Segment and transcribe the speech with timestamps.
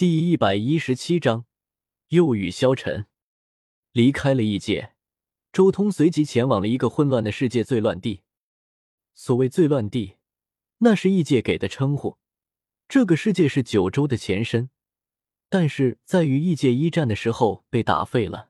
[0.00, 1.44] 第一百一十七章，
[2.08, 3.04] 又与消沉。
[3.92, 4.94] 离开了异界，
[5.52, 8.22] 周通随即前往了一个混乱的世界——最乱地。
[9.12, 10.16] 所谓最乱地，
[10.78, 12.16] 那是异界给的称呼。
[12.88, 14.70] 这个世界是九州的前身，
[15.50, 18.48] 但是在与异界一战的时候被打废了。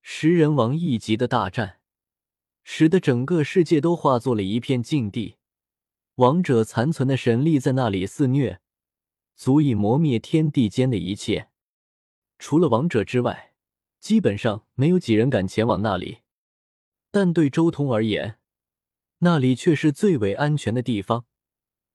[0.00, 1.80] 食人王一级的大战，
[2.62, 5.36] 使得整个世界都化作了一片禁地，
[6.14, 8.62] 王者残存的神力在那里肆虐。
[9.34, 11.50] 足以磨灭天地间的一切，
[12.38, 13.54] 除了王者之外，
[14.00, 16.18] 基本上没有几人敢前往那里。
[17.10, 18.38] 但对周通而言，
[19.18, 21.26] 那里却是最为安全的地方。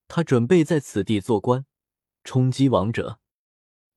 [0.08, 1.66] 他准备在此地做官，
[2.24, 3.20] 冲击王者。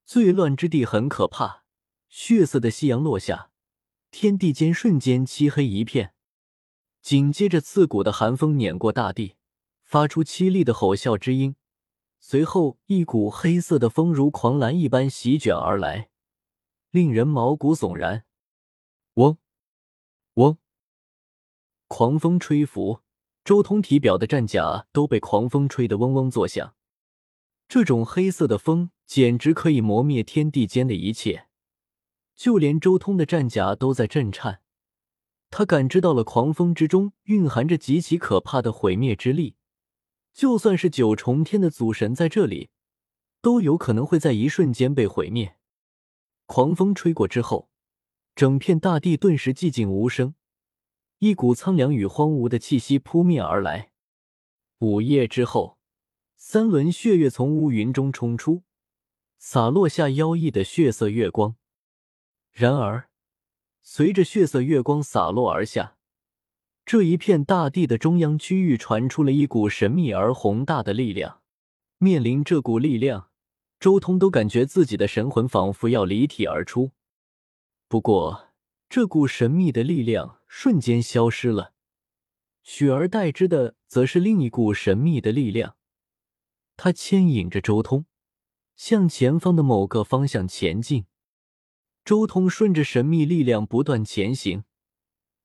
[0.05, 1.65] 最乱之地很可怕，
[2.09, 3.51] 血色的夕阳落下，
[4.11, 6.15] 天地间瞬间漆黑一片。
[7.01, 9.37] 紧接着，刺骨的寒风碾过大地，
[9.83, 11.57] 发出凄厉的吼啸之音。
[12.25, 16.09] 随后，一股黑色的风如狂澜一般席卷而来，
[16.93, 18.25] 令人毛骨悚然。
[19.15, 19.39] 嗡，
[20.35, 20.57] 嗡，
[21.89, 23.01] 狂风吹拂，
[23.43, 26.77] 周通体表的战甲都被狂风吹得嗡嗡作响。
[27.67, 31.49] 这种黑色的风简直可以磨灭天地间的一切，
[32.37, 34.63] 就连周通的战甲都在震颤。
[35.51, 39.57] 他感知到了狂风之中蕴含着极其可怕的毁灭之力。
[40.33, 42.71] 就算是九重天的祖神在这里，
[43.41, 45.57] 都有可能会在一瞬间被毁灭。
[46.47, 47.71] 狂风吹过之后，
[48.35, 50.35] 整片大地顿时寂静无声，
[51.19, 53.93] 一股苍凉与荒芜的气息扑面而来。
[54.79, 55.79] 午夜之后，
[56.37, 58.65] 三轮血月从乌云中冲出，
[59.39, 61.57] 洒落下妖异的血色月光。
[62.51, 63.11] 然而，
[63.83, 65.97] 随着血色月光洒落而下。
[66.85, 71.41] 这一片大地的中央区域传出了一股神秘而宏大的力量。
[71.99, 73.31] 面临这股力量，
[73.79, 76.91] 周通都感觉自己的神魂仿佛要离体而出。
[77.87, 78.49] 不过，
[78.89, 81.73] 这股神秘的力量瞬间消失了，
[82.65, 85.77] 取而代之的则是另一股神秘的力量。
[86.77, 88.07] 它牵引着周通
[88.75, 91.07] 向前方的某个方向前进。
[92.05, 94.65] 周通顺着神秘力量不断前行。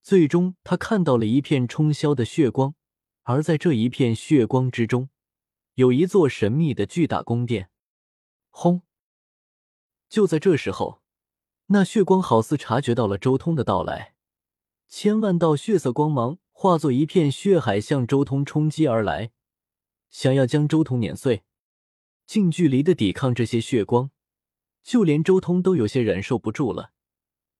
[0.07, 2.75] 最终，他看到了一片冲霄的血光，
[3.23, 5.09] 而在这一片血光之中，
[5.73, 7.69] 有一座神秘的巨大宫殿。
[8.49, 8.83] 轰！
[10.07, 11.01] 就在这时候，
[11.65, 14.13] 那血光好似察觉到了周通的到来，
[14.87, 19.31] 千万道血色光芒化作一片血海向周通冲击而来，
[20.09, 21.43] 想要将周通碾碎。
[22.25, 24.11] 近距离的抵抗这些血光，
[24.81, 26.93] 就连周通都有些忍受不住了。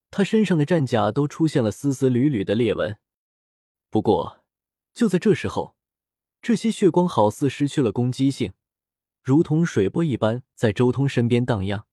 [0.10, 2.98] 他身上的战甲都出现了丝丝缕缕的裂纹，
[3.90, 4.44] 不过
[4.94, 5.76] 就在这时候，
[6.42, 8.54] 这些血光好似失去了攻击性，
[9.22, 11.86] 如同水波一般在周通身边荡漾。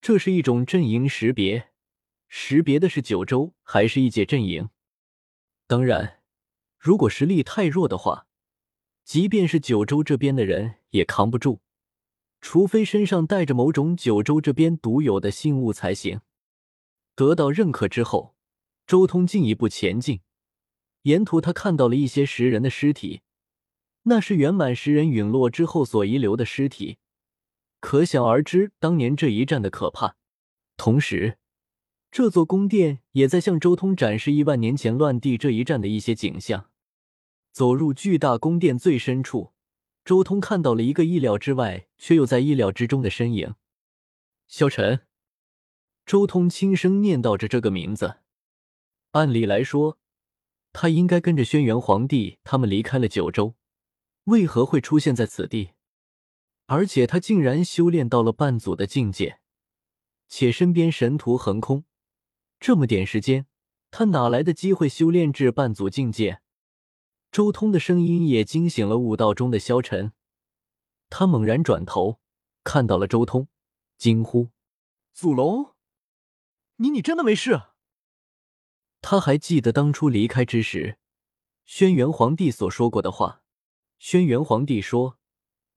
[0.00, 1.68] 这是一种阵营识别，
[2.26, 4.70] 识别的是九州还是异界阵营。
[5.66, 6.22] 当然，
[6.78, 8.26] 如果实力太弱的话，
[9.04, 11.60] 即便是九州这边的人也扛不住，
[12.40, 16.22] 除非身上带着某种九州这边独有的信物才行。
[17.28, 18.34] 得到认可之后，
[18.86, 20.20] 周通进一步前进。
[21.02, 23.20] 沿途他看到了一些食人的尸体，
[24.04, 26.96] 那是圆满食人陨落之后所遗留的尸体，
[27.78, 30.16] 可想而知当年这一战的可怕。
[30.78, 31.36] 同时，
[32.10, 36.70] 这座宫殿也在向周通展示亿万年前乱地这一战的一些景象。
[37.52, 39.52] 走入巨大宫殿最深处，
[40.06, 43.54] 周通看到了一个意料之外却又在意料之中的身影——
[44.48, 45.02] 萧晨。
[46.04, 48.18] 周通轻声念叨着这个名字。
[49.12, 49.98] 按理来说，
[50.72, 53.54] 他应该跟着轩辕皇帝他们离开了九州，
[54.24, 55.70] 为何会出现在此地？
[56.66, 59.40] 而且他竟然修炼到了半祖的境界，
[60.28, 61.84] 且身边神图横空，
[62.60, 63.46] 这么点时间，
[63.90, 66.40] 他哪来的机会修炼至半祖境界？
[67.32, 70.12] 周通的声音也惊醒了武道中的萧晨，
[71.08, 72.20] 他猛然转头，
[72.62, 73.48] 看到了周通，
[73.98, 74.50] 惊呼
[75.12, 75.74] ：“祖龙！”
[76.82, 77.64] 你你真的没事？
[79.02, 80.98] 他还记得当初离开之时，
[81.66, 83.42] 轩辕皇帝所说过的话。
[83.98, 85.18] 轩辕皇帝说，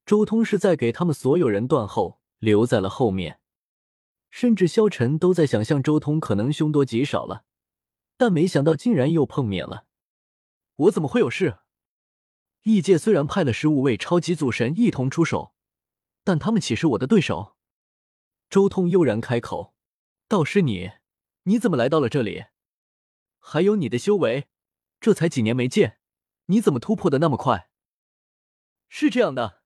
[0.05, 3.41] 周通是在给他们所有人断后，留在了后面。
[4.31, 7.43] 甚至萧晨都在想象周通可能凶多吉少了，
[8.15, 9.85] 但没想到竟然又碰面了。
[10.75, 11.59] 我怎么会有事？
[12.61, 15.53] 异界虽然派了十五位超级祖神一同出手，
[16.23, 17.57] 但他们岂是我的对手？
[18.49, 19.72] 周通悠然开口。
[20.27, 20.91] 倒是你，
[21.43, 22.45] 你怎么来到了这里？
[23.39, 24.47] 还有你的修为，
[24.99, 25.99] 这才几年没见，
[26.45, 27.69] 你怎么突破的那么快？
[28.87, 29.61] 是这样的，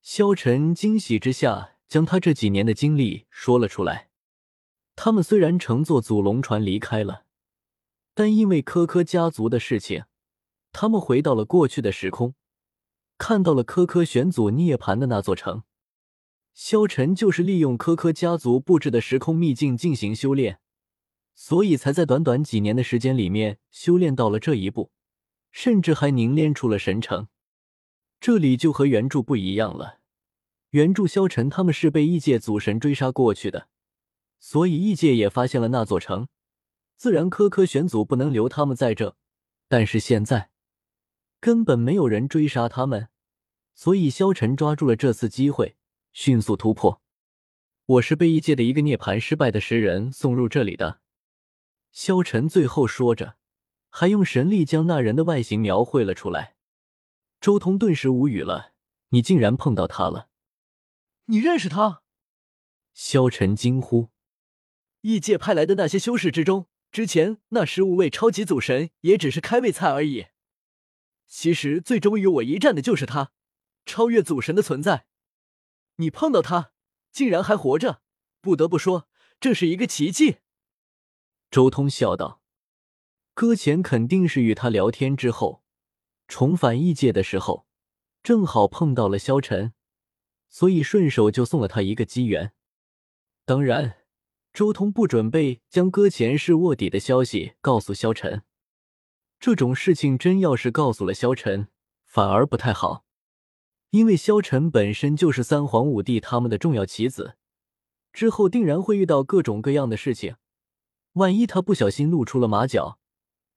[0.00, 4.10] 萧晨惊喜之下将他这几年的经历说了出来。
[4.96, 7.26] 他们虽然乘坐祖龙船离开了，
[8.14, 10.04] 但因为科科家族的事情，
[10.72, 12.34] 他们回到了过去的时空，
[13.18, 15.64] 看到了科科玄祖涅槃的那座城。
[16.54, 20.60] 萧晨就是利用科科家族布置的时空秘境进行修炼，
[21.34, 24.92] 所以才在短短几年的时间里面修炼到了这一步，
[25.50, 27.26] 甚至还凝练出了神城。
[28.20, 29.98] 这里就和原著不一样了，
[30.70, 33.68] 原著萧晨他们是被异界祖神追杀过去的。
[34.38, 36.28] 所以异界也发现了那座城，
[36.96, 39.16] 自然科科玄祖不能留他们在这。
[39.66, 40.50] 但是现在
[41.40, 43.08] 根本没有人追杀他们，
[43.74, 45.76] 所以萧晨抓住了这次机会，
[46.14, 47.02] 迅速突破。
[47.86, 51.00] 我是被异界的一个涅槃失败的石人送入这里的。
[51.90, 53.36] 萧晨最后说着，
[53.90, 56.54] 还用神力将那人的外形描绘了出来。
[57.40, 58.74] 周通顿时无语了
[59.10, 60.28] ：“你竟然碰到他了？
[61.26, 62.02] 你认识他？”
[62.94, 64.10] 萧晨惊呼。
[65.00, 70.28] 异界派来的那些修士之中，之前那十五位超级祖神也只是开胃菜而已。
[71.26, 73.32] 其实最终与我一战的就是他，
[73.84, 75.06] 超越祖神的存在。
[75.96, 76.72] 你碰到他，
[77.12, 78.02] 竟然还活着，
[78.40, 79.08] 不得不说
[79.38, 80.38] 这是一个奇迹。
[81.50, 82.42] 周通笑道
[83.34, 85.62] ：“搁浅肯定是与他聊天之后，
[86.26, 87.66] 重返异界的时候，
[88.22, 89.72] 正好碰到了萧晨，
[90.48, 92.52] 所以顺手就送了他一个机缘。
[93.44, 93.98] 当然。”
[94.54, 98.44] 周通不准备将搁浅是卧底的消息告诉萧晨，
[99.40, 101.66] 这种事情真要是告诉了萧晨，
[102.04, 103.03] 反而不太好，
[103.94, 107.36] 因为萧晨本身就是三皇五帝他们的重要棋子，
[108.12, 110.34] 之后定然会遇到各种各样的事情，
[111.12, 112.98] 万一他不小心露出了马脚，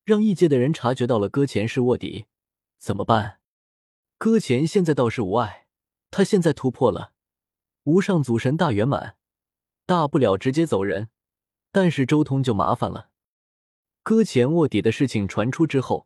[0.06, 2.28] 让异界的人察觉到了搁浅是卧底，
[2.78, 3.40] 怎么办？
[4.20, 5.66] 搁浅现在倒是无碍，
[6.12, 7.14] 他现在突破了
[7.86, 9.18] 无上祖神大圆满。
[9.88, 11.10] 大不了直接走人，
[11.72, 13.10] 但是周通就麻烦了。
[14.04, 16.06] 搁浅卧底的事情传出之后，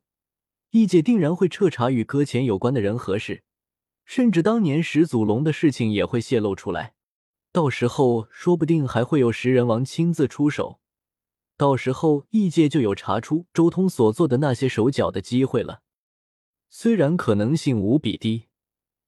[0.69, 3.43] 异界定然会彻查与搁浅有关的人和事，
[4.05, 6.95] 甚至当年始祖龙的事情也会泄露出来。
[7.51, 10.79] 到时候说不定还会有食人王亲自出手，
[11.57, 15.81] 到时候异界就有查出周通所做的那些手脚的机会了。
[16.69, 18.47] 虽然可能性无比低，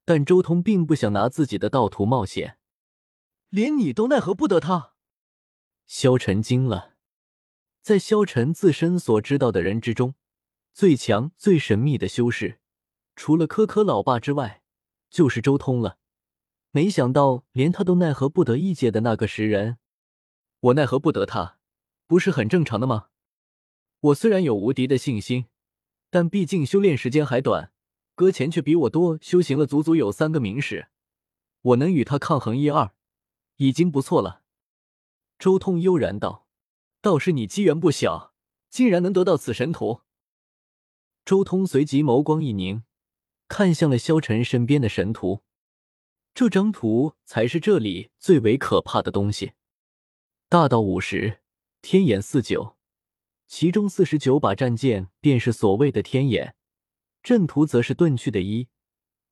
[0.03, 2.57] 但周通并不想拿自己的道途冒险。
[3.49, 4.95] 连你都奈何不得他，
[5.85, 6.95] 萧晨惊了。
[7.81, 10.15] 在萧晨自身所知道的人之中，
[10.73, 12.59] 最强、最神秘的修士，
[13.15, 14.62] 除了科科老爸之外，
[15.13, 15.99] 就是周通了。
[16.71, 19.77] 没想到连他都奈何不得异界的那个石人，
[20.59, 21.59] 我奈何不得他，
[22.07, 23.09] 不是很正常的吗？
[23.99, 25.45] 我虽然有无敌的信心，
[26.09, 27.71] 但毕竟修炼时间还短，
[28.15, 30.87] 搁浅却比我多修行了足足有三个明史，
[31.61, 32.95] 我能与他抗衡一二。
[33.57, 34.41] 已经不错了，
[35.37, 36.47] 周通悠然道
[37.01, 38.33] ：“倒是你机缘不小，
[38.67, 40.01] 竟然能得到此神图。”
[41.23, 42.83] 周通随即眸光一凝，
[43.53, 45.43] 看向了萧晨身边的神图。
[46.33, 49.51] 这张图才是这里最为可怕的东西。
[50.49, 51.37] 大道五十，
[51.79, 52.77] 天眼四九，
[53.45, 56.55] 其中四十九把战剑便是所谓的天眼，
[57.21, 58.69] 阵图则是遁去的一，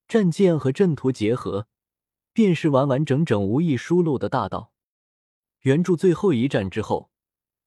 [0.07, 1.67] 战剑和阵图结合。
[2.31, 4.71] 便是完完整整、无意疏漏的大道。
[5.61, 7.10] 原著最后一战之后，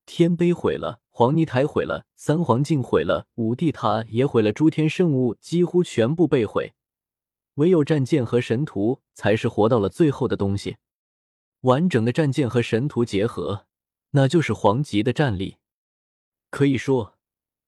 [0.06, 6.74] 天碑毁了，黄泥台毁了，三皇镜毁了，五帝塔也毁了，诸天圣物几乎全部被毁，
[7.54, 10.76] 唯有战剑和神图才是活到了最后的东西。
[11.62, 13.66] 完整的战剑和神图结合，
[14.10, 15.56] 那就是皇级的战力。
[16.50, 17.18] 可以说，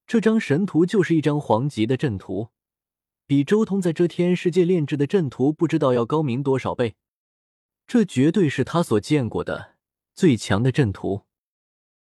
[0.07, 2.51] 这张神图就是一张皇级的阵图。
[3.27, 6.95] 比周通在遮天世界炼制的阵图不知道要高明多少倍，
[7.85, 9.75] 这绝对是他所见过的
[10.15, 11.26] 最强的阵图。